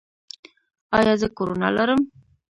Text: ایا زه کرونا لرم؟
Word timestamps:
ایا 0.97 1.13
زه 1.21 1.27
کرونا 1.37 1.69
لرم؟ 1.75 2.01